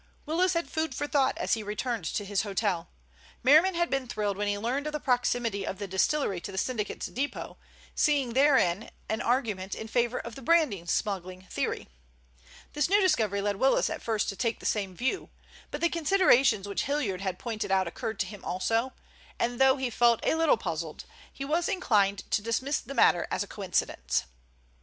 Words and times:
Willis 0.25 0.53
had 0.53 0.67
food 0.67 0.95
for 0.95 1.05
thought 1.05 1.37
as 1.37 1.53
he 1.53 1.61
returned 1.61 2.05
to 2.05 2.25
his 2.25 2.41
hotel. 2.41 2.89
Merriman 3.43 3.75
had 3.75 3.91
been 3.91 4.07
thrilled 4.07 4.35
when 4.35 4.47
he 4.47 4.57
learned 4.57 4.87
of 4.87 4.93
the 4.93 4.99
proximity 4.99 5.63
of 5.63 5.77
the 5.77 5.87
distillery 5.87 6.41
to 6.41 6.51
the 6.51 6.57
syndicate's 6.57 7.05
depot, 7.05 7.57
seeing 7.93 8.33
therein 8.33 8.89
an 9.09 9.21
argument 9.21 9.75
in 9.75 9.87
favor 9.87 10.17
of 10.19 10.33
the 10.33 10.41
brandy 10.41 10.83
smuggling 10.87 11.43
theory. 11.51 11.87
This 12.73 12.89
new 12.89 12.99
discovery 12.99 13.43
led 13.43 13.57
Willis 13.57 13.91
at 13.91 14.01
first 14.01 14.27
to 14.29 14.35
take 14.35 14.59
the 14.59 14.65
same 14.65 14.95
view, 14.95 15.29
but 15.69 15.81
the 15.81 15.87
considerations 15.89 16.67
which 16.67 16.85
Hilliard 16.85 17.21
had 17.21 17.37
pointed 17.37 17.69
out 17.71 17.87
occurred 17.87 18.19
to 18.21 18.25
him 18.25 18.43
also, 18.43 18.93
and 19.37 19.61
though 19.61 19.77
he 19.77 19.91
felt 19.91 20.19
a 20.23 20.33
little 20.33 20.57
puzzled, 20.57 21.03
he 21.31 21.45
was 21.45 21.69
inclined 21.69 22.23
to 22.31 22.41
dismiss 22.41 22.79
the 22.79 22.95
matter 22.95 23.27
as 23.29 23.43
a 23.43 23.47
coincidence. 23.47 24.23